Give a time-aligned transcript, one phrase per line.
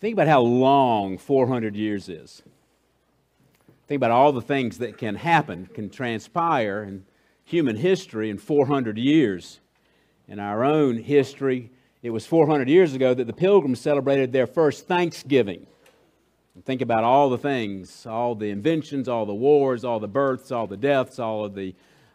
[0.00, 2.42] Think about how long 400 years is.
[3.86, 7.04] Think about all the things that can happen, can transpire in
[7.44, 9.60] human history in 400 years.
[10.28, 11.70] In our own history,
[12.02, 15.66] it was 400 years ago that the pilgrims celebrated their first Thanksgiving.
[16.64, 20.66] Think about all the things, all the inventions, all the wars, all the births, all
[20.66, 21.74] the deaths, all of the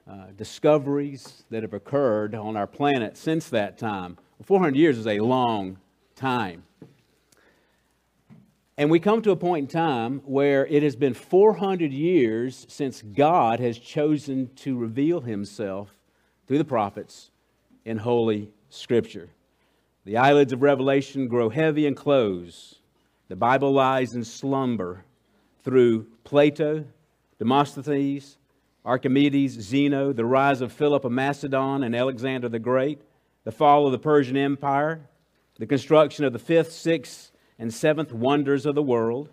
[0.09, 4.17] uh, discoveries that have occurred on our planet since that time.
[4.43, 5.77] 400 years is a long
[6.15, 6.63] time.
[8.81, 13.03] And we come to a point in time where it has been 400 years since
[13.03, 15.95] God has chosen to reveal himself
[16.47, 17.29] through the prophets
[17.85, 19.29] in Holy Scripture.
[20.03, 22.79] The eyelids of Revelation grow heavy and close.
[23.27, 25.05] The Bible lies in slumber
[25.63, 26.83] through Plato,
[27.37, 28.37] Demosthenes,
[28.83, 32.99] Archimedes, Zeno, the rise of Philip of Macedon and Alexander the Great,
[33.43, 35.07] the fall of the Persian Empire,
[35.59, 37.31] the construction of the fifth, sixth,
[37.61, 39.29] and seventh wonders of the world,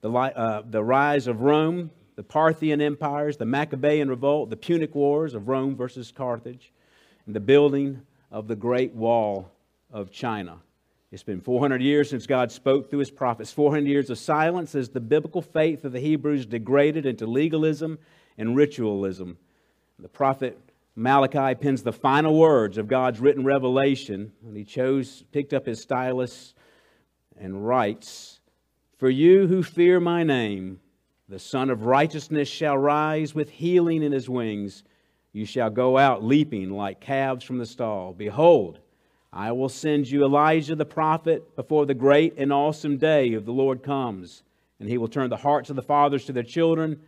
[0.00, 5.34] the, uh, the rise of Rome, the Parthian empires, the Maccabean revolt, the Punic Wars
[5.34, 6.72] of Rome versus Carthage,
[7.26, 9.52] and the building of the Great Wall
[9.92, 10.58] of China.
[11.12, 13.52] It's been 400 years since God spoke through his prophets.
[13.52, 18.00] 400 years of silence as the biblical faith of the Hebrews degraded into legalism
[18.36, 19.38] and ritualism.
[20.00, 20.58] The prophet
[20.96, 25.80] Malachi pens the final words of God's written revelation, and he chose, picked up his
[25.80, 26.54] stylus
[27.40, 28.40] and writes,
[28.98, 30.80] For you who fear my name,
[31.28, 34.82] the Son of Righteousness shall rise with healing in his wings.
[35.32, 38.12] You shall go out leaping like calves from the stall.
[38.12, 38.78] Behold,
[39.32, 43.52] I will send you Elijah the prophet before the great and awesome day of the
[43.52, 44.42] Lord comes,
[44.80, 47.00] and he will turn the hearts of the fathers to their children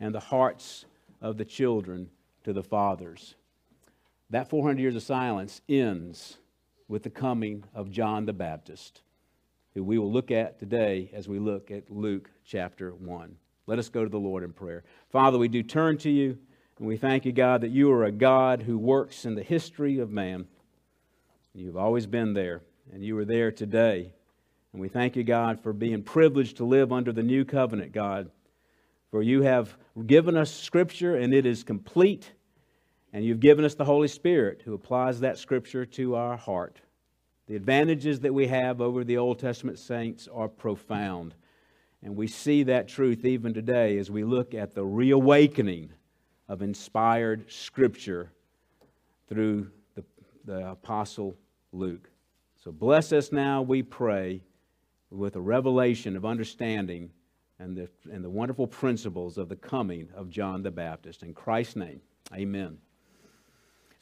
[0.00, 0.86] and the hearts
[1.20, 2.08] of the children
[2.44, 3.34] to the fathers.
[4.30, 6.38] That 400 years of silence ends
[6.88, 9.02] with the coming of John the Baptist,
[9.76, 13.36] who we will look at today as we look at Luke chapter 1.
[13.66, 14.84] Let us go to the Lord in prayer.
[15.10, 16.38] Father, we do turn to you,
[16.78, 19.98] and we thank you, God, that you are a God who works in the history
[19.98, 20.46] of man.
[21.52, 24.14] You've always been there, and you are there today.
[24.72, 28.30] And we thank you, God, for being privileged to live under the new covenant, God.
[29.10, 29.76] For you have
[30.06, 32.32] given us Scripture, and it is complete.
[33.12, 36.80] And you've given us the Holy Spirit who applies that Scripture to our heart.
[37.46, 41.34] The advantages that we have over the Old Testament saints are profound.
[42.02, 45.90] And we see that truth even today as we look at the reawakening
[46.48, 48.32] of inspired Scripture
[49.28, 50.04] through the,
[50.44, 51.36] the Apostle
[51.72, 52.10] Luke.
[52.62, 54.42] So bless us now, we pray,
[55.10, 57.10] with a revelation of understanding
[57.58, 61.22] and the, and the wonderful principles of the coming of John the Baptist.
[61.22, 62.00] In Christ's name,
[62.34, 62.78] amen.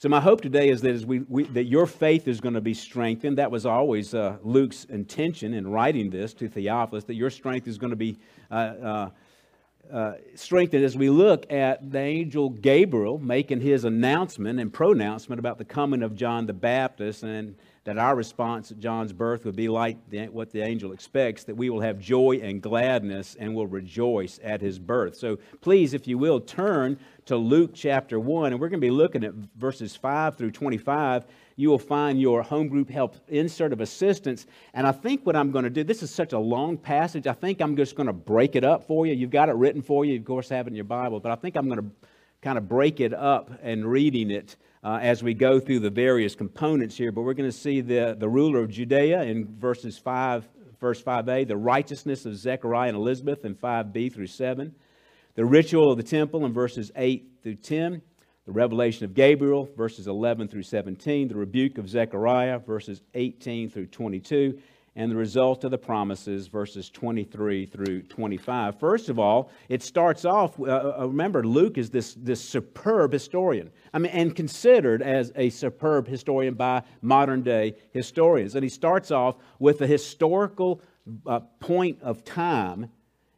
[0.04, 2.60] So, my hope today is that, as we, we that your faith is going to
[2.60, 3.38] be strengthened.
[3.38, 7.78] That was always uh, Luke's intention in writing this to Theophilus, that your strength is
[7.78, 8.18] going to be
[8.50, 9.10] uh, uh,
[9.90, 15.56] uh, strengthened as we look at the angel Gabriel making his announcement and pronouncement about
[15.56, 19.68] the coming of John the Baptist and that our response at John's birth would be
[19.68, 23.66] like the, what the angel expects, that we will have joy and gladness and will
[23.66, 25.16] rejoice at his birth.
[25.16, 28.90] So please, if you will, turn to Luke chapter 1, and we're going to be
[28.90, 31.26] looking at verses 5 through 25.
[31.56, 34.46] You will find your home group help insert of assistance.
[34.72, 37.34] And I think what I'm going to do, this is such a long passage, I
[37.34, 39.12] think I'm just going to break it up for you.
[39.14, 41.36] You've got it written for you, of course, have it in your Bible, but I
[41.36, 41.90] think I'm going to
[42.40, 46.34] kind of break it up and reading it uh, as we go through the various
[46.34, 47.10] components here.
[47.10, 50.46] But we're going to see the, the ruler of Judea in verses 5,
[50.78, 54.74] verse 5a, the righteousness of Zechariah and Elizabeth in 5b through 7,
[55.34, 58.02] the ritual of the temple in verses 8 through 10,
[58.44, 63.86] the revelation of Gabriel, verses 11 through 17, the rebuke of Zechariah, verses 18 through
[63.86, 64.60] 22,
[64.96, 68.78] and the result of the promises, verses 23 through 25.
[68.78, 73.70] First of all, it starts off, uh, uh, remember, Luke is this, this superb historian,
[73.92, 78.54] I mean, and considered as a superb historian by modern day historians.
[78.54, 80.80] And he starts off with a historical
[81.26, 82.88] uh, point of time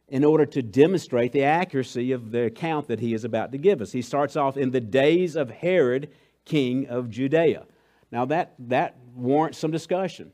[0.09, 3.81] in order to demonstrate the accuracy of the account that he is about to give
[3.81, 3.91] us.
[3.91, 6.09] He starts off in the days of Herod,
[6.45, 7.65] king of Judea.
[8.11, 10.31] Now, that, that warrants some discussion.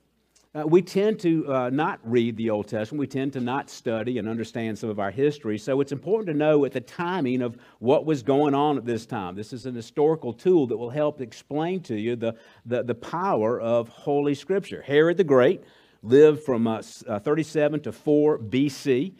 [0.55, 2.99] Uh, we tend to uh, not read the Old Testament.
[2.99, 5.57] We tend to not study and understand some of our history.
[5.57, 9.07] So it's important to know at the timing of what was going on at this
[9.07, 9.35] time.
[9.35, 12.35] This is an historical tool that will help explain to you the,
[12.67, 14.83] the, the power of Holy Scripture.
[14.83, 15.63] Herod the Great
[16.03, 19.13] lived from uh, uh 37 to 4 BC.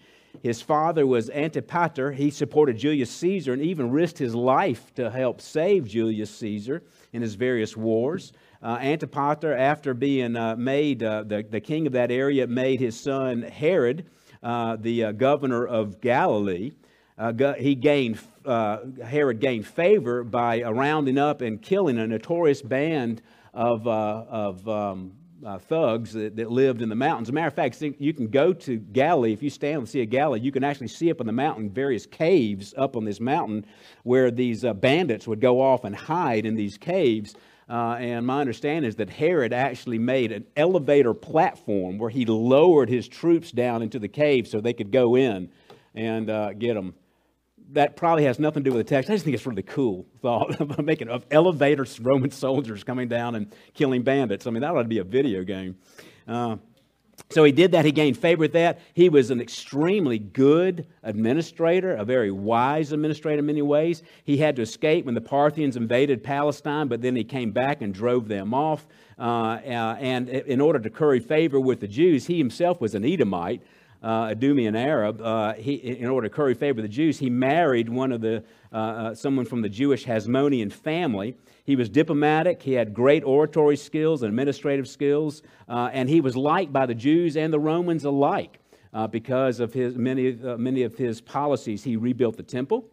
[0.43, 2.11] His father was Antipater.
[2.11, 7.23] He supported Julius Caesar and even risked his life to help save Julius Caesar in
[7.23, 8.33] his various wars.
[8.63, 12.97] Uh, Antipater, after being uh, made uh, the, the king of that area, made his
[12.97, 14.05] son Herod
[14.41, 16.71] uh, the uh, governor of Galilee.
[17.17, 23.21] Uh, he gained, Herod gained favor by rounding up and killing a notorious band
[23.53, 25.11] of, of um,
[25.59, 27.27] thugs that, that, lived in the mountains.
[27.27, 29.33] As a matter of fact, you can go to Galilee.
[29.33, 31.33] If you stand on the Sea of Galilee, you can actually see up on the
[31.33, 33.65] mountain various caves up on this mountain
[34.03, 37.35] where these bandits would go off and hide in these caves.
[37.73, 42.87] Uh, and my understanding is that Herod actually made an elevator platform where he lowered
[42.87, 45.49] his troops down into the cave so they could go in
[45.95, 46.93] and uh, get them
[47.71, 49.09] that probably has nothing to do with the text.
[49.09, 53.33] I just think it's really cool thought of making of elevators, Roman soldiers coming down
[53.33, 54.45] and killing bandits.
[54.45, 55.75] I mean, that ought to be a video game.
[56.27, 56.57] Uh,
[57.33, 57.85] so he did that.
[57.85, 58.79] He gained favor with that.
[58.93, 64.03] He was an extremely good administrator, a very wise administrator in many ways.
[64.23, 67.93] He had to escape when the Parthians invaded Palestine, but then he came back and
[67.93, 68.85] drove them off.
[69.17, 73.03] Uh, uh, and in order to curry favor with the Jews, he himself was an
[73.03, 73.61] Edomite
[74.03, 77.87] uh, Idumean Arab, uh, he, in order to curry favor with the Jews, he married
[77.87, 81.37] one of the, uh, uh, someone from the Jewish Hasmonean family.
[81.63, 86.35] He was diplomatic, he had great oratory skills and administrative skills, uh, and he was
[86.35, 88.59] liked by the Jews and the Romans alike
[88.91, 91.83] uh, because of his, many, many of his policies.
[91.83, 92.89] He rebuilt the temple,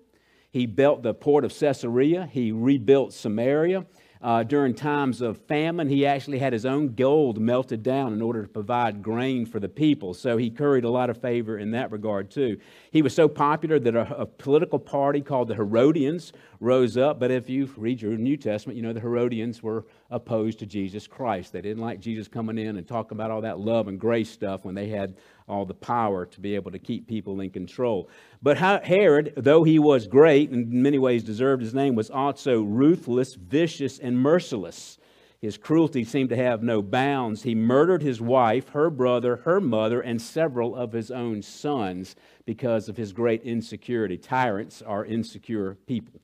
[0.51, 3.87] he built the port of Caesarea, he rebuilt Samaria,
[4.23, 8.43] uh, during times of famine, he actually had his own gold melted down in order
[8.43, 10.13] to provide grain for the people.
[10.13, 12.59] So he curried a lot of favor in that regard, too.
[12.91, 17.19] He was so popular that a, a political party called the Herodians rose up.
[17.19, 21.07] But if you read your New Testament, you know the Herodians were opposed to Jesus
[21.07, 21.53] Christ.
[21.53, 24.65] They didn't like Jesus coming in and talking about all that love and grace stuff
[24.65, 25.17] when they had
[25.51, 28.09] all the power to be able to keep people in control.
[28.41, 32.63] But Herod, though he was great and in many ways deserved his name, was also
[32.63, 34.99] ruthless, vicious, and merciless.
[35.41, 37.43] His cruelty seemed to have no bounds.
[37.43, 42.15] He murdered his wife, her brother, her mother, and several of his own sons
[42.45, 44.19] because of his great insecurity.
[44.19, 46.21] Tyrants are insecure people.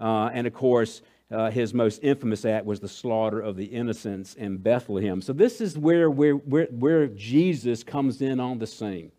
[0.00, 1.00] Uh, and of course,
[1.30, 5.20] uh, his most infamous act was the slaughter of the innocents in Bethlehem.
[5.20, 9.10] So, this is where, where, where, where Jesus comes in on the scene.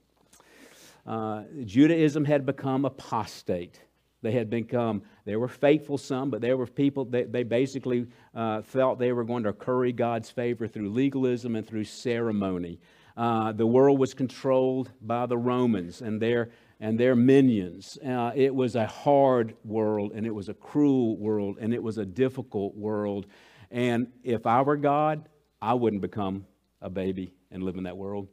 [1.06, 3.82] Uh, Judaism had become apostate.
[4.22, 8.62] They had become, they were faithful some, but there were people, they, they basically uh,
[8.62, 12.80] felt they were going to curry God's favor through legalism and through ceremony.
[13.16, 17.98] Uh, the world was controlled by the Romans, and their and their minions.
[18.06, 21.98] Uh, it was a hard world, and it was a cruel world, and it was
[21.98, 23.26] a difficult world.
[23.72, 25.28] And if I were God,
[25.62, 26.46] I wouldn't become
[26.82, 28.28] a baby and live in that world.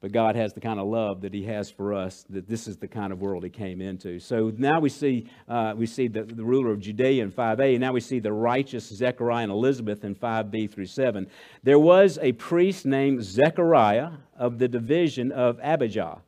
[0.00, 2.76] But God has the kind of love that He has for us, that this is
[2.76, 4.20] the kind of world He came into.
[4.20, 7.80] So now we see, uh, we see the, the ruler of Judea in 5a, and
[7.80, 11.26] now we see the righteous Zechariah and Elizabeth in 5b through 7.
[11.62, 16.18] There was a priest named Zechariah of the division of Abijah.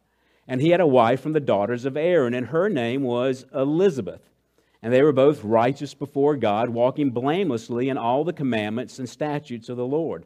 [0.48, 4.22] And he had a wife from the daughters of Aaron, and her name was Elizabeth.
[4.82, 9.68] And they were both righteous before God, walking blamelessly in all the commandments and statutes
[9.68, 10.24] of the Lord.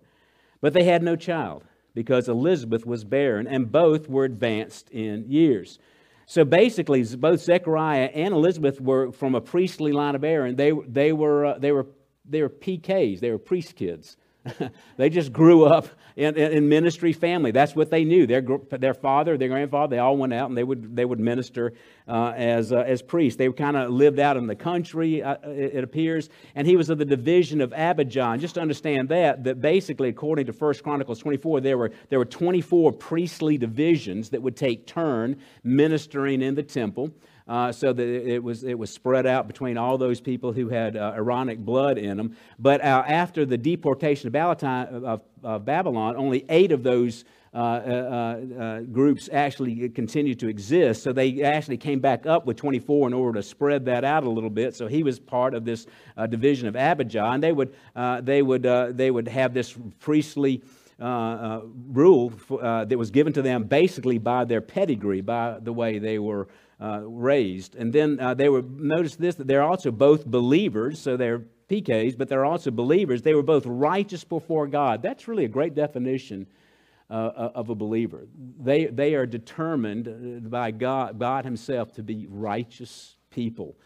[0.61, 1.64] But they had no child,
[1.94, 5.78] because Elizabeth was barren, and both were advanced in years.
[6.26, 10.55] So basically, both Zechariah and Elizabeth were from a priestly line of Aaron.
[10.55, 11.87] They, they, were, uh, they, were,
[12.28, 14.17] they were PKs, they were priest kids.
[14.97, 17.51] they just grew up in, in, ministry family.
[17.51, 18.27] That's what they knew.
[18.27, 21.75] Their, their father, their grandfather, they all went out and they would, they would minister
[22.09, 23.37] uh, as, uh, as priests.
[23.37, 26.31] They kind of lived out in the country, uh, it appears.
[26.55, 28.37] And he was of the division of Abijah.
[28.39, 32.25] Just to understand that, that basically, according to 1 Chronicles 24, there were, there were
[32.25, 37.11] 24 priestly divisions that would take turn ministering in the temple
[37.51, 40.97] uh, so that it was, it was spread out between all those people who had
[40.97, 42.37] uh, Aaronic blood in them.
[42.61, 47.57] But uh, after the deportation of Babylon, of, of Babylon only eight of those uh,
[47.59, 51.03] uh, uh, groups actually continued to exist.
[51.03, 54.31] So they actually came back up with 24 in order to spread that out a
[54.31, 54.77] little bit.
[54.77, 55.89] So he was part of this
[56.29, 57.75] division of Abijah, and they would,
[58.23, 58.63] they would,
[58.97, 60.63] they would have this priestly.
[61.01, 61.61] Uh, uh,
[61.93, 62.31] rule
[62.61, 66.47] uh, that was given to them basically by their pedigree, by the way they were
[66.81, 67.77] uh, raised.
[67.77, 72.19] And then uh, they were, notice this, that they're also both believers, so they're PKs,
[72.19, 73.22] but they're also believers.
[73.22, 75.03] They were both righteous before God.
[75.03, 76.46] That's really a great definition
[77.08, 78.27] uh, uh of a believer.
[78.60, 83.77] They, they are determined uh, by God, God Himself to be righteous people,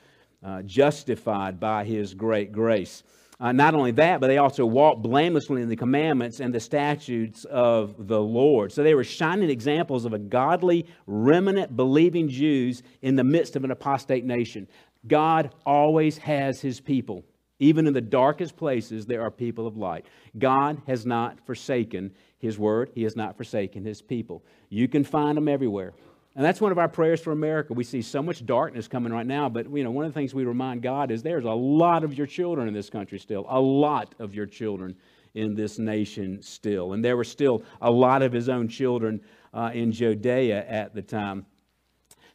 [0.42, 3.02] uh, justified by His great grace.
[3.40, 7.44] Uh, not only that, but they also walked blamelessly in the commandments and the statutes
[7.46, 8.70] of the Lord.
[8.70, 13.64] So they were shining examples of a godly, remnant believing Jews in the midst of
[13.64, 14.68] an apostate nation.
[15.06, 17.24] God always has his people.
[17.58, 20.06] Even in the darkest places, there are people of light.
[20.38, 24.44] God has not forsaken his word, he has not forsaken his people.
[24.68, 25.94] You can find them everywhere.
[26.36, 27.74] And that's one of our prayers for America.
[27.74, 30.34] We see so much darkness coming right now, but you know, one of the things
[30.34, 33.60] we remind God is there's a lot of your children in this country still, a
[33.60, 34.96] lot of your children
[35.34, 36.92] in this nation still.
[36.92, 39.20] And there were still a lot of his own children
[39.52, 41.46] uh, in Judea at the time.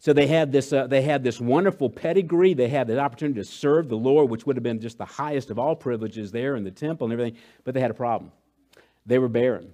[0.01, 2.53] So they had this, uh, they had this wonderful pedigree.
[2.53, 5.50] They had the opportunity to serve the Lord, which would have been just the highest
[5.50, 7.38] of all privileges there in the temple and everything.
[7.65, 8.32] But they had a problem.
[9.06, 9.74] They were barren.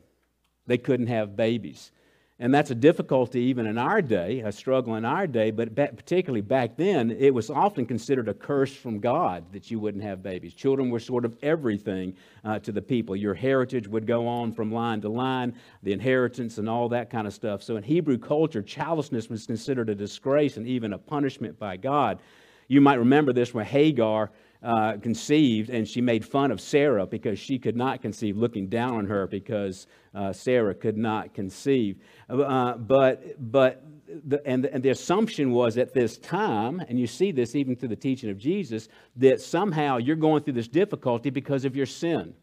[0.65, 1.91] They couldn't have babies.
[2.37, 6.41] And that's a difficulty even in our day, a struggle in our day, but particularly
[6.41, 10.53] back then, it was often considered a curse from God that you wouldn't have babies.
[10.53, 12.13] Children were sort of everything
[12.43, 13.15] uh, to the people.
[13.15, 17.25] Your heritage would go on from line to line, the inheritance and all that kind
[17.25, 17.63] of stuff.
[17.63, 22.19] So in Hebrew culture, childlessness was considered a disgrace and even a punishment by God.
[22.67, 24.29] You might remember this when Hagar
[24.63, 28.95] uh, conceived, and she made fun of Sarah because she could not conceive, looking down
[28.95, 31.97] on her because uh, Sarah could not conceive.
[32.29, 37.31] Uh, but but the, and, and the assumption was at this time, and you see
[37.31, 41.65] this even through the teaching of Jesus, that somehow you're going through this difficulty because
[41.65, 42.33] of your sin.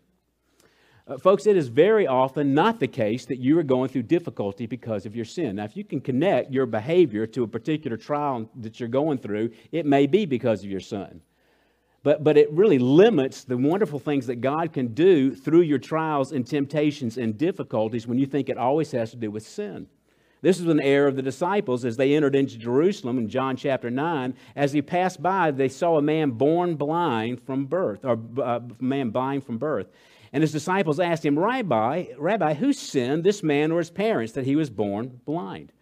[1.06, 4.66] Uh, folks, it is very often not the case that you are going through difficulty
[4.66, 5.56] because of your sin.
[5.56, 9.50] Now, if you can connect your behavior to a particular trial that you're going through,
[9.72, 11.20] it may be because of your sin.
[12.02, 16.32] But, but it really limits the wonderful things that God can do through your trials
[16.32, 19.86] and temptations and difficulties when you think it always has to do with sin.
[20.40, 23.88] This is an error of the disciples as they entered into Jerusalem in John chapter
[23.88, 24.34] 9.
[24.56, 28.82] As he passed by, they saw a man born blind from birth, or uh, a
[28.82, 29.86] man blind from birth.
[30.32, 34.44] And his disciples asked him, Rabbi, Rabbi, who sinned, this man or his parents, that
[34.44, 35.72] he was born blind?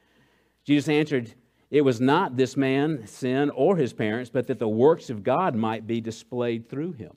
[0.65, 1.33] Jesus answered,
[1.71, 5.55] it was not this man's sin or his parents, but that the works of God
[5.55, 7.17] might be displayed through him.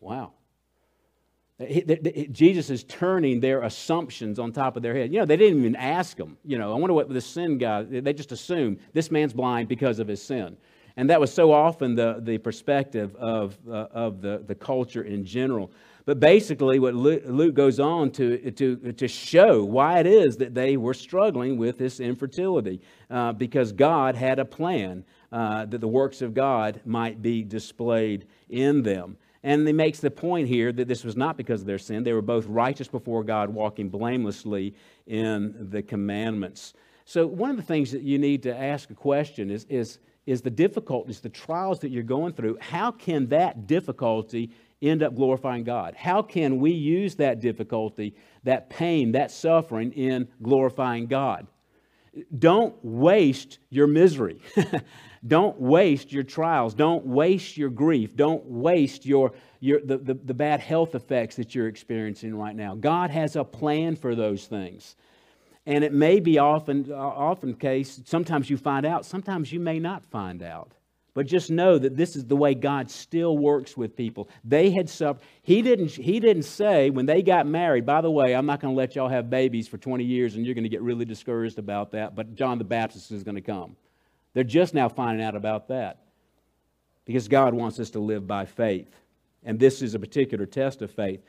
[0.00, 0.32] Wow.
[2.32, 5.12] Jesus is turning their assumptions on top of their head.
[5.12, 6.36] You know, they didn't even ask him.
[6.44, 10.00] You know, I wonder what the sin guy, they just assumed this man's blind because
[10.00, 10.56] of his sin.
[10.96, 15.24] And that was so often the, the perspective of, uh, of the, the culture in
[15.24, 15.70] general.
[16.06, 20.76] But basically, what Luke goes on to, to, to show why it is that they
[20.76, 26.20] were struggling with this infertility, uh, because God had a plan uh, that the works
[26.20, 29.16] of God might be displayed in them.
[29.42, 32.02] And he makes the point here that this was not because of their sin.
[32.02, 34.74] They were both righteous before God, walking blamelessly
[35.06, 36.74] in the commandments.
[37.06, 40.40] So, one of the things that you need to ask a question is, is, is
[40.40, 44.50] the difficulties, the trials that you're going through, how can that difficulty
[44.84, 45.94] end up glorifying God?
[45.96, 48.14] How can we use that difficulty,
[48.44, 51.46] that pain, that suffering in glorifying God?
[52.38, 54.40] Don't waste your misery.
[55.26, 56.74] Don't waste your trials.
[56.74, 58.14] Don't waste your grief.
[58.14, 62.74] Don't waste your, your, the, the, the bad health effects that you're experiencing right now.
[62.74, 64.96] God has a plan for those things.
[65.66, 69.78] And it may be often, uh, often case, sometimes you find out, sometimes you may
[69.78, 70.72] not find out.
[71.14, 74.28] But just know that this is the way God still works with people.
[74.42, 75.22] They had suffered.
[75.42, 78.74] He didn't, he didn't say when they got married, by the way, I'm not going
[78.74, 81.60] to let y'all have babies for 20 years and you're going to get really discouraged
[81.60, 83.76] about that, but John the Baptist is going to come.
[84.32, 86.00] They're just now finding out about that
[87.04, 88.90] because God wants us to live by faith.
[89.44, 91.20] And this is a particular test of faith.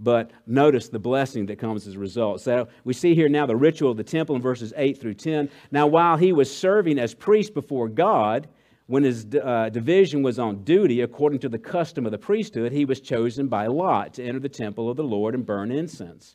[0.00, 2.40] But notice the blessing that comes as a result.
[2.40, 5.50] So we see here now the ritual of the temple in verses 8 through 10.
[5.70, 8.48] Now, while he was serving as priest before God,
[8.88, 12.86] when his uh, division was on duty, according to the custom of the priesthood, he
[12.86, 16.34] was chosen by lot to enter the temple of the Lord and burn incense.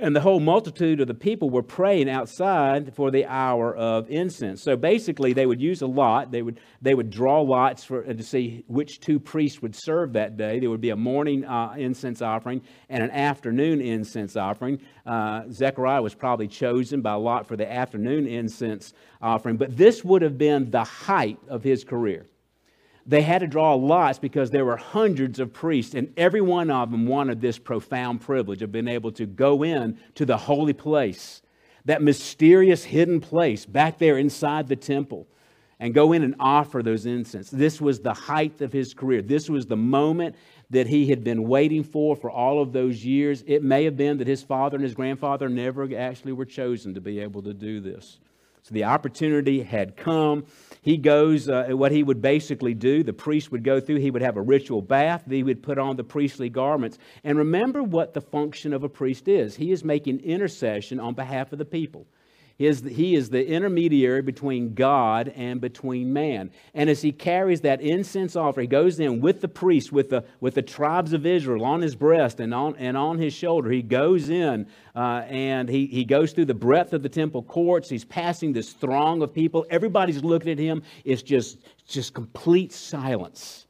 [0.00, 4.62] And the whole multitude of the people were praying outside for the hour of incense.
[4.62, 6.30] So basically, they would use a lot.
[6.30, 10.36] They would, they would draw lots for, to see which two priests would serve that
[10.36, 10.60] day.
[10.60, 14.80] There would be a morning uh, incense offering and an afternoon incense offering.
[15.04, 19.56] Uh, Zechariah was probably chosen by lot for the afternoon incense offering.
[19.56, 22.24] But this would have been the height of his career
[23.08, 26.90] they had to draw lots because there were hundreds of priests, and every one of
[26.90, 31.40] them wanted this profound privilege of being able to go in to the holy place,
[31.86, 35.26] that mysterious hidden place back there inside the temple,
[35.80, 37.50] and go in and offer those incense.
[37.50, 39.22] This was the height of his career.
[39.22, 40.36] This was the moment
[40.68, 43.42] that he had been waiting for for all of those years.
[43.46, 47.00] It may have been that his father and his grandfather never actually were chosen to
[47.00, 48.18] be able to do this.
[48.68, 50.44] So the opportunity had come.
[50.82, 54.20] He goes, uh, what he would basically do, the priest would go through, he would
[54.20, 56.98] have a ritual bath, he would put on the priestly garments.
[57.24, 61.50] And remember what the function of a priest is he is making intercession on behalf
[61.52, 62.06] of the people.
[62.58, 66.50] He is, the, he is the intermediary between God and between man.
[66.74, 70.24] And as he carries that incense offering, he goes in with the priest, with the,
[70.40, 73.70] with the tribes of Israel on his breast and on, and on his shoulder.
[73.70, 77.88] He goes in uh, and he, he goes through the breadth of the temple courts.
[77.88, 79.64] He's passing this throng of people.
[79.70, 80.82] Everybody's looking at him.
[81.04, 83.68] It's just, just complete silence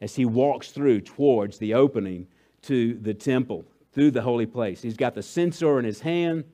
[0.00, 2.28] as he walks through towards the opening
[2.62, 4.80] to the temple, through the holy place.
[4.80, 6.44] He's got the censer in his hand.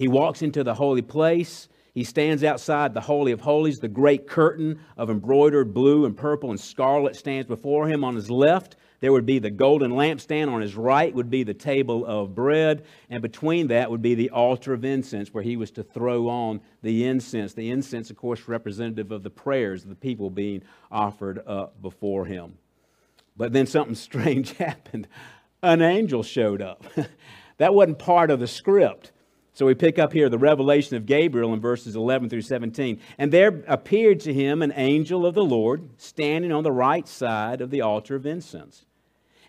[0.00, 1.68] He walks into the holy place.
[1.92, 3.80] He stands outside the Holy of Holies.
[3.80, 8.02] The great curtain of embroidered blue and purple and scarlet stands before him.
[8.02, 10.50] On his left, there would be the golden lampstand.
[10.50, 12.86] On his right would be the table of bread.
[13.10, 16.62] And between that would be the altar of incense where he was to throw on
[16.80, 17.52] the incense.
[17.52, 22.24] The incense, of course, representative of the prayers of the people being offered up before
[22.24, 22.56] him.
[23.36, 25.08] But then something strange happened.
[25.62, 26.86] An angel showed up.
[27.58, 29.12] that wasn't part of the script.
[29.60, 32.98] So we pick up here the revelation of Gabriel in verses 11 through 17.
[33.18, 37.60] And there appeared to him an angel of the Lord standing on the right side
[37.60, 38.86] of the altar of incense.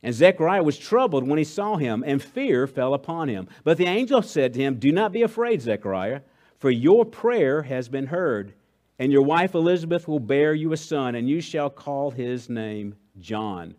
[0.03, 3.47] And Zechariah was troubled when he saw him, and fear fell upon him.
[3.63, 6.19] But the angel said to him, Do not be afraid, Zechariah,
[6.57, 8.53] for your prayer has been heard,
[8.99, 12.97] and your wife Elizabeth will bear you a son, and you shall call his name
[13.21, 13.75] John.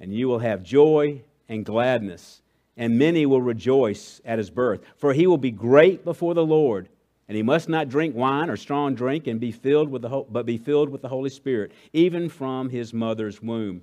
[0.00, 2.42] And you will have joy and gladness
[2.78, 4.80] and many will rejoice at his birth.
[4.96, 6.88] For he will be great before the Lord,
[7.26, 10.46] and he must not drink wine or strong drink, and be filled with the but
[10.46, 13.82] be filled with the Holy Spirit, even from his mother's womb.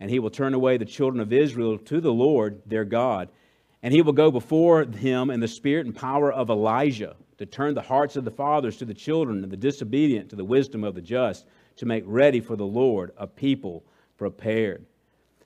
[0.00, 3.28] And he will turn away the children of Israel to the Lord their God,
[3.82, 7.74] and he will go before him in the spirit and power of Elijah to turn
[7.74, 10.94] the hearts of the fathers to the children, and the disobedient to the wisdom of
[10.94, 13.84] the just, to make ready for the Lord a people
[14.16, 14.84] prepared.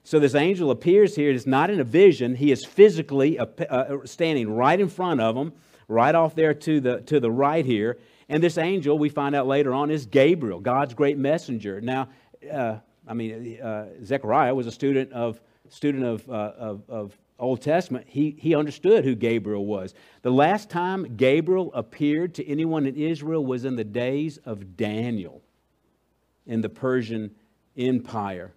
[0.09, 1.29] So this angel appears here.
[1.29, 2.33] It's not in a vision.
[2.33, 5.53] He is physically uh, uh, standing right in front of them,
[5.87, 7.99] right off there to the, to the right here.
[8.27, 11.79] And this angel, we find out later on, is Gabriel, God's great messenger.
[11.79, 12.09] Now,
[12.51, 15.39] uh, I mean, uh, Zechariah was a student of,
[15.69, 18.07] student of, uh, of, of Old Testament.
[18.09, 19.93] He, he understood who Gabriel was.
[20.23, 25.43] The last time Gabriel appeared to anyone in Israel was in the days of Daniel
[26.47, 27.35] in the Persian
[27.77, 28.53] Empire.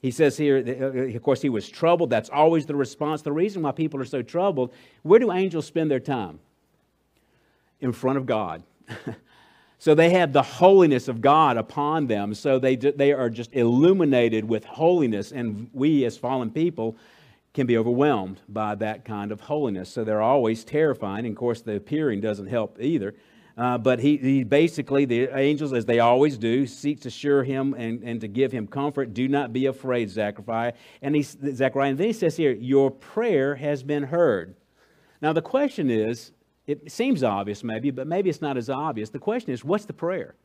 [0.00, 2.10] He says here, uh, uh, of course, he was troubled.
[2.10, 3.22] That's always the response.
[3.22, 6.40] The reason why people are so troubled, where do angels spend their time?
[7.80, 8.62] In front of God.
[9.78, 12.34] so they have the holiness of God upon them.
[12.34, 15.32] So they, they are just illuminated with holiness.
[15.32, 16.96] And we, as fallen people,
[17.52, 19.90] can be overwhelmed by that kind of holiness.
[19.90, 21.26] So they're always terrifying.
[21.26, 23.14] And of course, the appearing doesn't help either.
[23.56, 27.74] Uh, but he, he, basically, the angels, as they always do, seek to assure him
[27.74, 29.12] and, and to give him comfort.
[29.12, 30.72] Do not be afraid, Zechariah.
[31.02, 34.54] And he, Zechariah, and then he says here, Your prayer has been heard.
[35.20, 36.32] Now, the question is
[36.66, 39.10] it seems obvious maybe, but maybe it's not as obvious.
[39.10, 40.36] The question is, what's the prayer?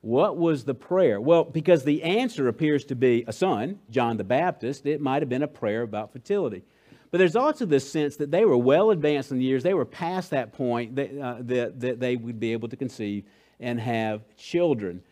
[0.00, 1.20] What was the prayer?
[1.20, 5.28] Well, because the answer appears to be a son, John the Baptist, it might have
[5.28, 6.62] been a prayer about fertility.
[7.10, 9.62] But there's also this sense that they were well advanced in the years.
[9.62, 13.24] They were past that point that, uh, that, that they would be able to conceive
[13.58, 15.02] and have children.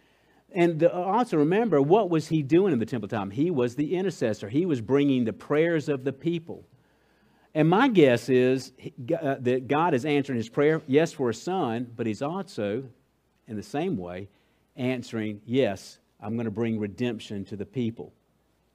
[0.52, 3.30] And also remember, what was he doing in the temple time?
[3.30, 4.48] He was the intercessor.
[4.48, 6.64] He was bringing the prayers of the people.
[7.54, 8.72] And my guess is
[9.20, 12.84] uh, that God is answering his prayer, yes, for a son, but he's also,
[13.48, 14.28] in the same way,
[14.76, 18.12] answering, yes, I'm going to bring redemption to the people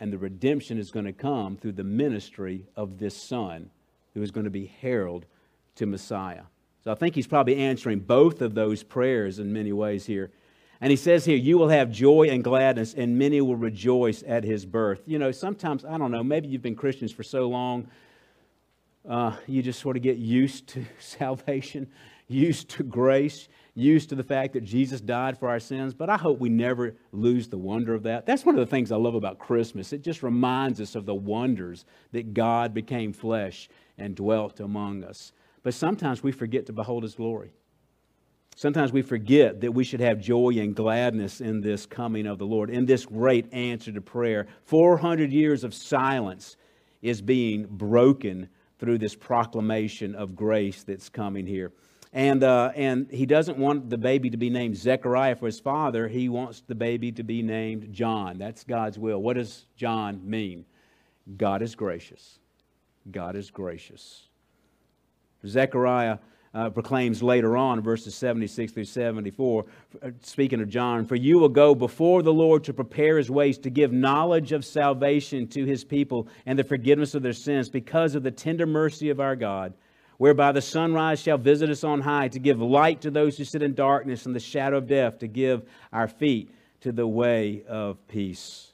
[0.03, 3.69] and the redemption is going to come through the ministry of this son
[4.13, 5.25] who is going to be herald
[5.75, 6.41] to Messiah.
[6.83, 10.29] So I think he's probably answering both of those prayers in many ways here.
[10.81, 14.43] And he says here, You will have joy and gladness, and many will rejoice at
[14.43, 15.03] his birth.
[15.05, 17.87] You know, sometimes, I don't know, maybe you've been Christians for so long,
[19.07, 21.87] uh, you just sort of get used to salvation,
[22.27, 26.17] used to grace used to the fact that Jesus died for our sins, but I
[26.17, 28.25] hope we never lose the wonder of that.
[28.25, 29.93] That's one of the things I love about Christmas.
[29.93, 35.31] It just reminds us of the wonders that God became flesh and dwelt among us.
[35.63, 37.53] But sometimes we forget to behold his glory.
[38.55, 42.45] Sometimes we forget that we should have joy and gladness in this coming of the
[42.45, 44.45] Lord, in this great answer to prayer.
[44.65, 46.57] 400 years of silence
[47.01, 51.71] is being broken through this proclamation of grace that's coming here.
[52.15, 56.07] And, uh, and he doesn't want the baby to be named Zechariah for his father.
[56.07, 58.37] He wants the baby to be named John.
[58.37, 59.19] That's God's will.
[59.19, 60.65] What does John mean?
[61.37, 62.37] God is gracious.
[63.09, 64.27] God is gracious.
[65.45, 66.19] Zechariah
[66.53, 69.65] uh, proclaims later on, verses 76 through 74,
[70.03, 73.57] uh, speaking of John, For you will go before the Lord to prepare his ways,
[73.59, 78.13] to give knowledge of salvation to his people and the forgiveness of their sins, because
[78.13, 79.73] of the tender mercy of our God,
[80.23, 83.61] whereby the sunrise shall visit us on high, to give light to those who sit
[83.61, 87.97] in darkness and the shadow of death, to give our feet to the way of
[88.07, 88.71] peace.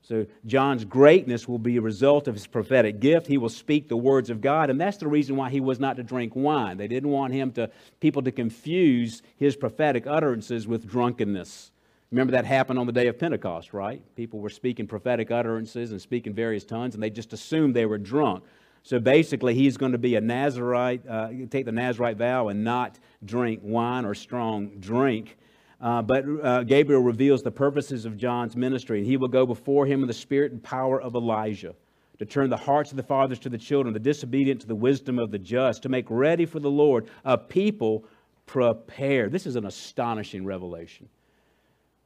[0.00, 3.26] So, John's greatness will be a result of his prophetic gift.
[3.26, 5.98] He will speak the words of God, and that's the reason why he was not
[5.98, 6.78] to drink wine.
[6.78, 11.72] They didn't want him to, people to confuse his prophetic utterances with drunkenness.
[12.10, 14.00] Remember that happened on the day of Pentecost, right?
[14.16, 17.98] People were speaking prophetic utterances and speaking various tongues, and they just assumed they were
[17.98, 18.44] drunk.
[18.86, 23.00] So basically, he's going to be a Nazarite, uh, take the Nazarite vow and not
[23.24, 25.36] drink wine or strong drink.
[25.80, 28.98] Uh, but uh, Gabriel reveals the purposes of John's ministry.
[28.98, 31.74] And he will go before him in the spirit and power of Elijah
[32.20, 35.18] to turn the hearts of the fathers to the children, the disobedient to the wisdom
[35.18, 38.04] of the just, to make ready for the Lord a people
[38.46, 39.32] prepared.
[39.32, 41.08] This is an astonishing revelation.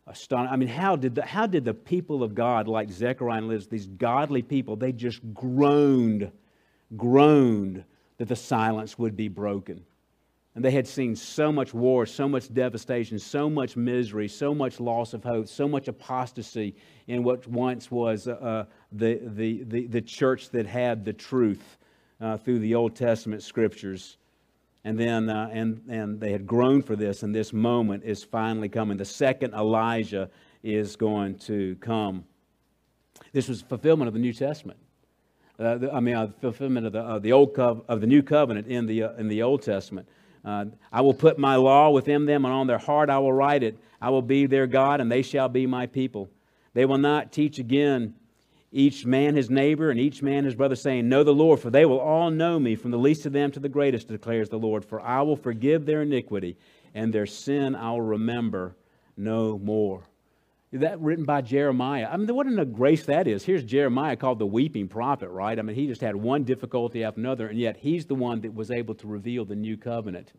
[0.09, 3.49] Aston- I mean, how did, the, how did the people of God, like Zechariah and
[3.49, 6.33] Liz, these godly people, they just groaned,
[6.97, 7.85] groaned
[8.19, 9.85] that the silence would be broken.
[10.55, 14.81] And they had seen so much war, so much devastation, so much misery, so much
[14.81, 16.75] loss of hope, so much apostasy
[17.07, 21.79] in what once was uh, uh, the, the, the, the, church that had the truth
[22.21, 24.17] uh, through the Old Testament scriptures.
[24.83, 28.69] And then, uh, and, and they had grown for this, and this moment is finally
[28.69, 28.97] coming.
[28.97, 30.29] The second Elijah
[30.65, 32.25] is going to come.
[33.33, 34.79] This was fulfillment of the New Testament.
[35.61, 38.23] Uh, the, I mean, uh, fulfillment of the, uh, the old co- of the new
[38.23, 40.09] covenant in the, uh, in the Old Testament.
[40.43, 43.63] Uh, I will put my law within them, and on their heart I will write
[43.63, 43.77] it.
[44.01, 46.31] I will be their God, and they shall be my people.
[46.73, 48.15] They will not teach again
[48.73, 51.85] each man his neighbor and each man his brother, saying, Know the Lord, for they
[51.85, 54.83] will all know me, from the least of them to the greatest, declares the Lord.
[54.83, 56.57] For I will forgive their iniquity,
[56.95, 58.77] and their sin I will remember
[59.15, 60.05] no more.
[60.73, 62.09] That written by Jeremiah.
[62.09, 63.45] I mean, what a grace that is.
[63.45, 65.59] Here's Jeremiah called the weeping prophet, right?
[65.59, 68.55] I mean, he just had one difficulty after another, and yet he's the one that
[68.55, 70.33] was able to reveal the new covenant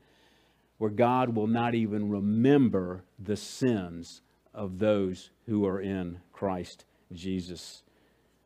[0.77, 4.21] where God will not even remember the sins
[4.53, 7.83] of those who are in Christ Jesus.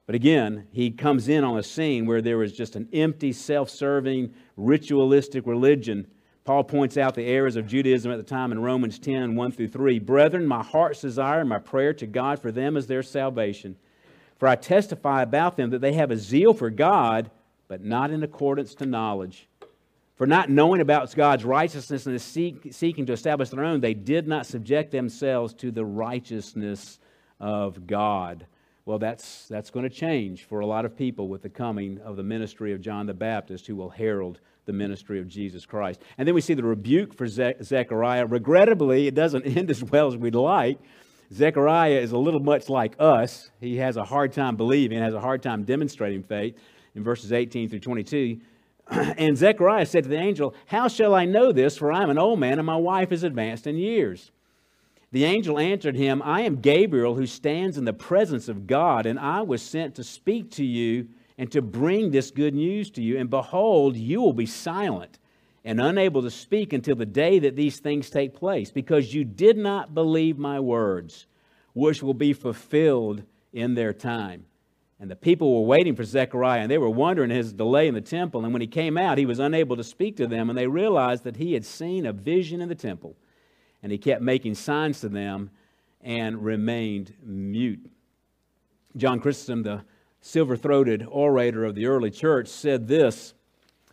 [0.06, 3.70] But again, he comes in on a scene where there was just an empty, self
[3.70, 6.08] serving, ritualistic religion
[6.46, 9.68] Paul points out the errors of Judaism at the time in Romans 10 1 through
[9.68, 9.98] 3.
[9.98, 13.76] Brethren, my heart's desire and my prayer to God for them is their salvation.
[14.38, 17.32] For I testify about them that they have a zeal for God,
[17.68, 19.48] but not in accordance to knowledge.
[20.18, 24.28] For not knowing about God's righteousness and seek, seeking to establish their own, they did
[24.28, 27.00] not subject themselves to the righteousness
[27.40, 28.46] of God.
[28.86, 32.18] Well, that's, that's going to change for a lot of people with the coming of
[32.18, 36.02] the ministry of John the Baptist, who will herald the ministry of Jesus Christ.
[36.18, 38.26] And then we see the rebuke for Ze- Zechariah.
[38.26, 40.80] Regrettably, it doesn't end as well as we'd like.
[41.34, 43.50] Zechariah is a little much like us.
[43.60, 46.56] He has a hard time believing, has a hard time demonstrating faith
[46.94, 48.40] in verses 18 through 22.
[48.90, 51.78] and Zechariah said to the angel, How shall I know this?
[51.78, 54.32] For I am an old man, and my wife is advanced in years.
[55.12, 59.18] The angel answered him, I am Gabriel, who stands in the presence of God, and
[59.18, 63.18] I was sent to speak to you and to bring this good news to you.
[63.18, 65.20] And behold, you will be silent
[65.64, 69.58] and unable to speak until the day that these things take place, because you did
[69.58, 71.26] not believe my words,
[71.74, 74.46] which will be fulfilled in their time.
[75.00, 78.02] And the people were waiting for Zechariah, and they were wondering his delay in the
[78.02, 78.46] temple.
[78.46, 81.24] And when he came out, he was unable to speak to them, and they realized
[81.26, 83.16] that he had seen a vision in the temple.
[83.84, 85.50] And he kept making signs to them
[86.02, 87.92] and remained mute.
[88.96, 89.82] John Chrysostom, the
[90.26, 93.36] silver throated orator of the early church, said this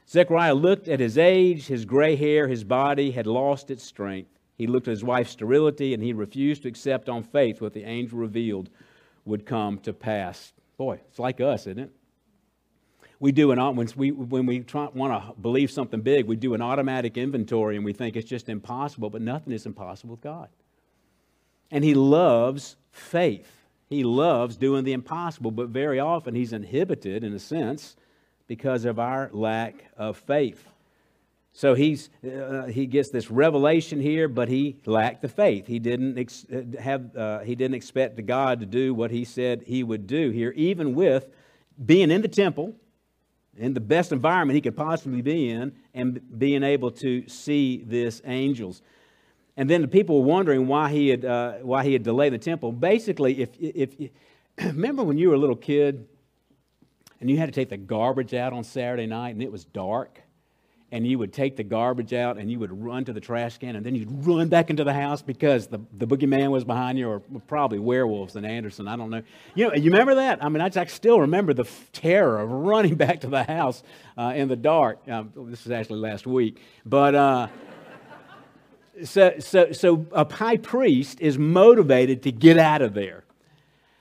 [0.09, 4.31] Zechariah looked at his age, his gray hair, his body had lost its strength.
[4.57, 7.85] He looked at his wife's sterility, and he refused to accept on faith what the
[7.85, 8.71] angel revealed
[9.25, 10.53] would come to pass.
[10.79, 11.93] Boy, it's like us, isn't it?
[13.21, 16.63] We do an when we when we want to believe something big, we do an
[16.63, 20.49] automatic inventory and we think it's just impossible, but nothing is impossible with God.
[21.71, 23.62] And He loves faith.
[23.93, 27.95] He loves doing the impossible, but very often he's inhibited, in a sense,
[28.47, 30.67] because of our lack of faith.
[31.53, 35.67] So he's, uh, he gets this revelation here, but he lacked the faith.
[35.67, 39.65] He didn't, ex- uh, have, uh, he didn't expect God to do what he said
[39.67, 41.29] he would do here, even with
[41.85, 42.75] being in the temple,
[43.59, 48.23] in the best environment he could possibly be in, and being able to see this
[48.25, 48.81] angels.
[49.57, 52.39] And then the people were wondering why he had, uh, why he had delayed the
[52.39, 52.73] temple.
[52.73, 54.11] Basically, if, if,
[54.59, 56.07] remember when you were a little kid
[57.21, 60.23] and you had to take the garbage out on Saturday night and it was dark
[60.93, 63.77] and you would take the garbage out and you would run to the trash can
[63.77, 67.09] and then you'd run back into the house because the, the boogeyman was behind you
[67.09, 68.87] or probably werewolves in Anderson.
[68.87, 69.23] I don't know.
[69.55, 70.45] You know, you remember that?
[70.45, 73.83] I mean, I, I still remember the terror of running back to the house
[74.17, 75.01] uh, in the dark.
[75.09, 76.61] Um, this was actually last week.
[76.85, 77.49] But uh,
[79.05, 83.25] so, so, so a high priest is motivated to get out of there.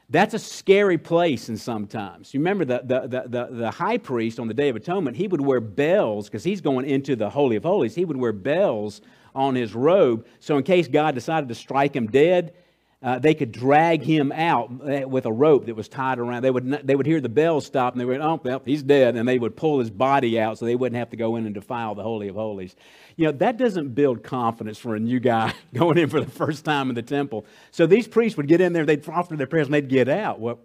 [0.10, 2.34] That's a scary place and sometimes.
[2.34, 5.39] You remember the, the, the, the, high priest on the Day of Atonement, he would
[5.39, 7.95] wear bells because he's going into the Holy of Holies.
[7.95, 9.01] He would wear bells
[9.34, 10.25] on his robe.
[10.41, 12.54] So, in case God decided to strike him dead,
[13.03, 16.43] uh, they could drag him out uh, with a rope that was tied around.
[16.43, 19.15] They would, they would hear the bells stop and they would, oh, well, he's dead.
[19.15, 21.55] And they would pull his body out so they wouldn't have to go in and
[21.55, 22.75] defile the Holy of Holies.
[23.15, 26.63] You know, that doesn't build confidence for a new guy going in for the first
[26.63, 27.47] time in the temple.
[27.71, 30.39] So these priests would get in there, they'd offer their prayers, and they'd get out.
[30.39, 30.59] Well,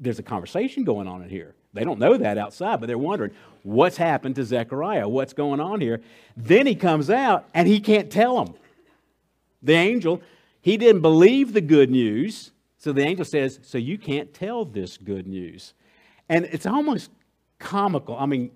[0.00, 1.54] there's a conversation going on in here.
[1.74, 3.30] They don't know that outside, but they're wondering
[3.62, 5.08] what's happened to Zechariah?
[5.08, 6.00] What's going on here?
[6.36, 8.54] Then he comes out and he can't tell them.
[9.62, 10.22] The angel
[10.60, 12.52] he didn't believe the good news.
[12.78, 15.74] So the angel says, So you can't tell this good news.
[16.28, 17.10] And it's almost
[17.58, 18.16] comical.
[18.16, 18.50] I mean,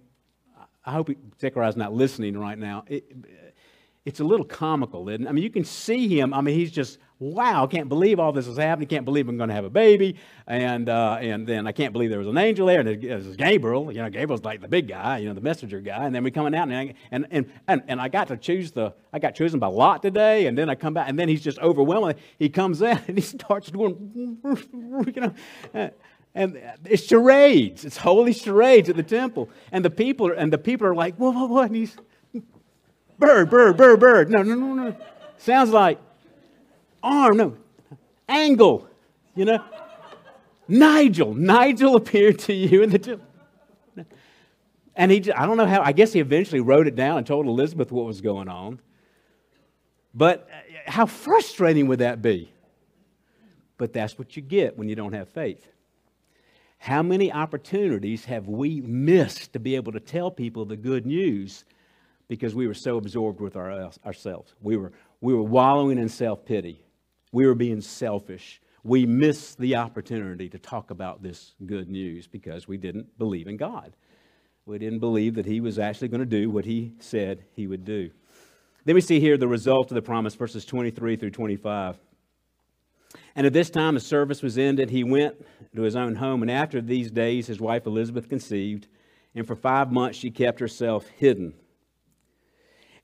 [0.84, 1.10] I hope
[1.40, 2.84] Zechariah's not listening right now.
[2.88, 3.04] It,
[4.04, 5.08] it's a little comical.
[5.08, 5.28] isn't it?
[5.28, 6.34] I mean, you can see him.
[6.34, 8.88] I mean, he's just wow, I can't believe all this is happening.
[8.88, 10.16] Can't believe I'm going to have a baby.
[10.46, 12.80] And, uh, and then I can't believe there was an angel there.
[12.80, 13.92] And it was Gabriel.
[13.92, 16.04] You know, Gabriel's like the big guy, you know, the messenger guy.
[16.04, 18.92] And then we coming out and, and, and, and, and I got to choose the,
[19.12, 20.46] I got chosen by Lot today.
[20.46, 22.16] And then I come back and then he's just overwhelming.
[22.38, 24.38] He comes out and he starts doing,
[25.14, 25.90] you know,
[26.34, 27.84] and it's charades.
[27.84, 29.48] It's holy charades at the temple.
[29.70, 31.66] And the people are, and the people are like, what, what, what?
[31.66, 31.96] And he's,
[33.22, 34.30] bird, bird, bird, bird.
[34.30, 34.96] No, no, no, no.
[35.38, 35.98] Sounds like
[37.02, 37.56] arm, no,
[38.28, 38.86] angle,
[39.34, 39.64] you know.
[40.68, 43.26] Nigel, Nigel appeared to you in the temple.
[44.94, 47.26] And he, just, I don't know how, I guess he eventually wrote it down and
[47.26, 48.80] told Elizabeth what was going on.
[50.14, 52.52] But uh, how frustrating would that be?
[53.78, 55.66] But that's what you get when you don't have faith.
[56.78, 61.64] How many opportunities have we missed to be able to tell people the good news
[62.32, 64.54] because we were so absorbed with our, uh, ourselves?
[64.62, 64.90] We were,
[65.20, 66.82] we were wallowing in self pity.
[67.30, 68.62] We were being selfish.
[68.82, 73.58] We missed the opportunity to talk about this good news because we didn't believe in
[73.58, 73.94] God.
[74.64, 77.84] We didn't believe that He was actually going to do what He said He would
[77.84, 78.10] do.
[78.86, 81.98] Then we see here the result of the promise, verses 23 through 25.
[83.36, 84.88] And at this time, the service was ended.
[84.88, 85.34] He went
[85.76, 86.40] to his own home.
[86.40, 88.88] And after these days, his wife Elizabeth conceived.
[89.34, 91.52] And for five months, she kept herself hidden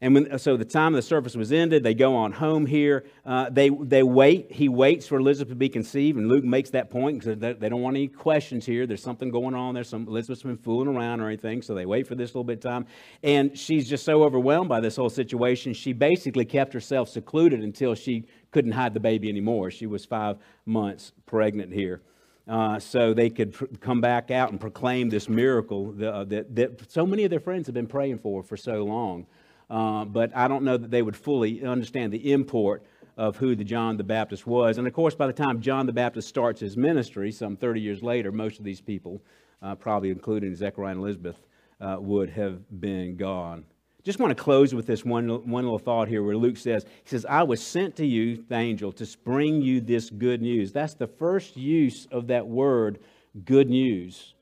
[0.00, 3.04] and when, so the time of the service was ended, they go on home here.
[3.26, 4.52] Uh, they, they wait.
[4.52, 7.68] He waits for Elizabeth to be conceived, and Luke makes that point because they, they,
[7.68, 8.86] don't want any questions here.
[8.86, 9.82] There's something going on there.
[9.82, 12.70] Some Elizabeth's been fooling around or anything, so they wait for this little bit of
[12.70, 12.86] time.
[13.24, 17.96] And she's just so overwhelmed by this whole situation, she basically kept herself secluded until
[17.96, 19.72] she couldn't hide the baby anymore.
[19.72, 22.02] She was five months pregnant here.
[22.46, 26.54] Uh, so they could pr- come back out and proclaim this miracle that, uh, that,
[26.54, 29.26] that so many of their friends have been praying for for so long.
[29.70, 32.82] Uh, but I don't know that they would fully understand the import
[33.16, 34.78] of who the John the Baptist was.
[34.78, 38.02] And of course, by the time John the Baptist starts his ministry, some 30 years
[38.02, 39.20] later, most of these people,
[39.60, 41.36] uh, probably including Zechariah and Elizabeth,
[41.80, 43.64] uh, would have been gone.
[44.04, 47.10] Just want to close with this one, one little thought here where Luke says, He
[47.10, 50.72] says, I was sent to you, the angel, to bring you this good news.
[50.72, 53.00] That's the first use of that word,
[53.44, 54.34] good news,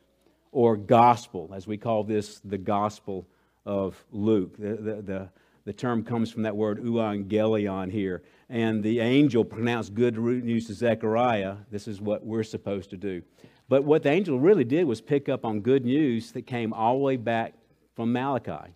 [0.52, 3.26] or gospel, as we call this the gospel
[3.66, 4.56] of Luke.
[4.56, 5.28] The, the, the,
[5.64, 8.22] the term comes from that word euangelion here.
[8.48, 11.56] And the angel pronounced good news to Zechariah.
[11.70, 13.22] This is what we're supposed to do.
[13.68, 16.98] But what the angel really did was pick up on good news that came all
[16.98, 17.54] the way back
[17.96, 18.72] from Malachi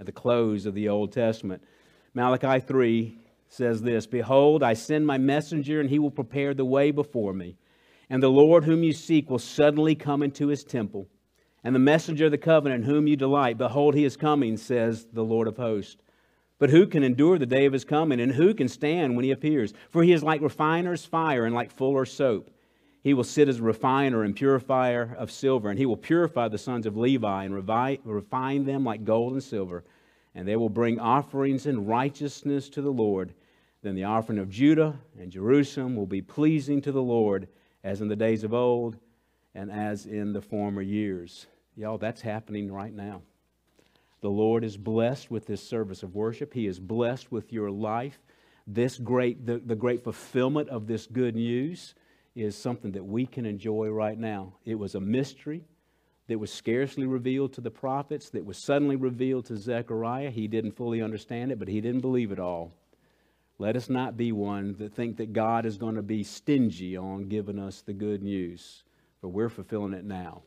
[0.00, 1.62] at the close of the Old Testament.
[2.12, 3.16] Malachi 3
[3.48, 7.56] says this Behold, I send my messenger, and he will prepare the way before me.
[8.10, 11.06] And the Lord whom you seek will suddenly come into his temple
[11.64, 13.58] and the messenger of the covenant in whom you delight.
[13.58, 15.96] Behold, he is coming, says the Lord of hosts.
[16.58, 19.32] But who can endure the day of his coming, and who can stand when he
[19.32, 19.72] appears?
[19.90, 22.50] For he is like refiner's fire and like fuller's soap.
[23.02, 26.58] He will sit as a refiner and purifier of silver, and he will purify the
[26.58, 29.82] sons of Levi and refine them like gold and silver.
[30.36, 33.34] And they will bring offerings in righteousness to the Lord.
[33.82, 37.48] Then the offering of Judah and Jerusalem will be pleasing to the Lord,
[37.82, 38.96] as in the days of old
[39.52, 41.48] and as in the former years.
[41.76, 43.22] Y'all, that's happening right now.
[44.20, 46.54] The Lord is blessed with this service of worship.
[46.54, 48.18] He is blessed with your life.
[48.66, 51.94] This great, the, the great fulfillment of this good news
[52.34, 54.54] is something that we can enjoy right now.
[54.64, 55.64] It was a mystery
[56.28, 60.30] that was scarcely revealed to the prophets, that was suddenly revealed to Zechariah.
[60.30, 62.72] He didn't fully understand it, but he didn't believe it all.
[63.58, 67.28] Let us not be one that think that God is going to be stingy on
[67.28, 68.84] giving us the good news,
[69.20, 70.42] for we're fulfilling it now.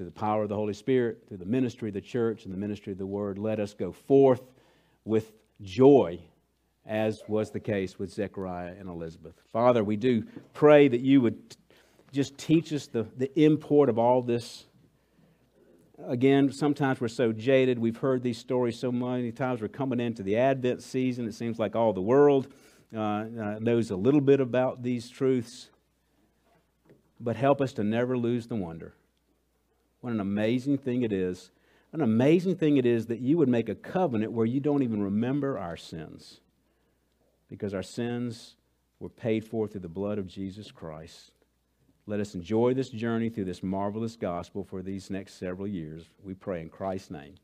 [0.00, 2.56] Through the power of the Holy Spirit, through the ministry of the church and the
[2.56, 4.40] ministry of the word, let us go forth
[5.04, 6.18] with joy,
[6.86, 9.34] as was the case with Zechariah and Elizabeth.
[9.52, 11.54] Father, we do pray that you would
[12.12, 14.64] just teach us the, the import of all this
[16.06, 17.78] again, sometimes we're so jaded.
[17.78, 19.60] We've heard these stories so many times.
[19.60, 21.26] We're coming into the Advent season.
[21.28, 22.48] It seems like all the world
[22.96, 23.24] uh, uh,
[23.60, 25.68] knows a little bit about these truths.
[27.20, 28.94] But help us to never lose the wonder.
[30.00, 31.50] What an amazing thing it is.
[31.92, 35.02] An amazing thing it is that you would make a covenant where you don't even
[35.02, 36.40] remember our sins
[37.48, 38.54] because our sins
[39.00, 41.32] were paid for through the blood of Jesus Christ.
[42.06, 46.04] Let us enjoy this journey through this marvelous gospel for these next several years.
[46.22, 47.34] We pray in Christ's name.